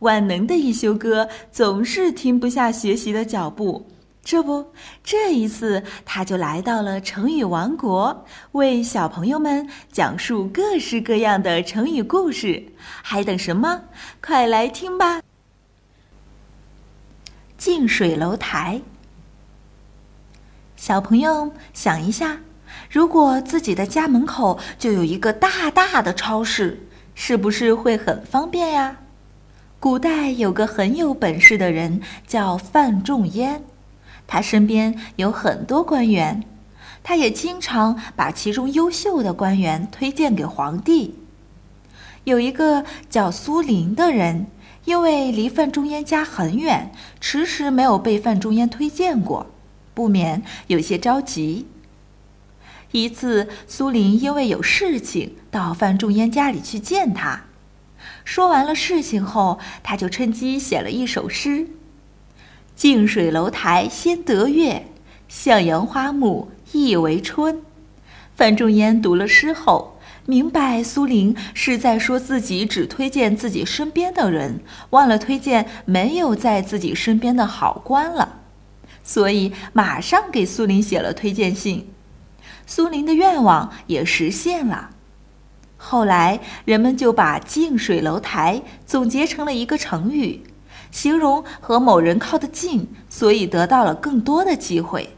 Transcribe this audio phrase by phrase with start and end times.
[0.00, 3.86] 万能的一休哥总是停不下学习的脚步。
[4.22, 4.72] 这不，
[5.02, 12.62] 这一次他就来到了成语王国，为小朋友们讲述各式各样的成语故事。
[13.02, 13.80] 还等什么？
[14.22, 15.22] 快来听吧！
[17.56, 18.82] 近水楼台。
[20.76, 22.38] 小朋友想一下，
[22.90, 28.98] 如果自己的家门口就有一个大大的超市，是不是会很方便呀？
[29.80, 33.64] 古代有个很有本事的人，叫范仲淹。
[34.26, 36.44] 他身边有很多官员，
[37.02, 41.14] 他也经常把其中优秀的官员推荐给皇帝。
[42.24, 44.48] 有一个叫苏林的人，
[44.84, 49.46] 因为离范仲淹家很远，迟迟没有被范仲淹推荐过，
[49.94, 51.66] 不免有些着急。
[52.92, 57.44] 一次，苏林因为有事情到范仲淹家里去见他，
[58.24, 61.66] 说完了事情后，他就趁机写了一首诗。
[62.74, 64.86] 近水楼台先得月，
[65.28, 67.62] 向阳花木易为春。
[68.34, 78.40] 范仲淹读了诗后，明白苏林是在说自己只推荐自己身边的人，忘了推荐没有在自己身边的好官了，
[79.04, 81.90] 所以马上给苏林写了推荐信。
[82.66, 84.90] 苏林的愿望也实现了。
[85.82, 90.42] 后来人们就把“近水楼台”总结成了一个成语。
[90.90, 95.16] 形容和某人靠得近，所以得到了更多的机会。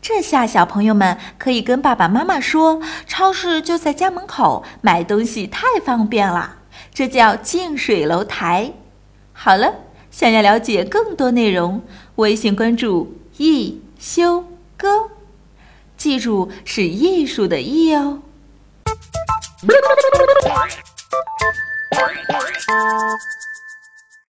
[0.00, 6.56] 这下小朋友们可以跟爸爸妈妈说：“超市就在家门口，买东西太方便了。”
[6.94, 8.72] 这叫近水楼台。
[9.34, 9.74] 好了，
[10.10, 11.82] 想要了解更多内容，
[12.16, 14.44] 微信关注“艺修
[14.78, 14.88] 哥”，
[15.98, 18.20] 记住是艺术的“艺”哦。
[19.66, 20.05] Bye.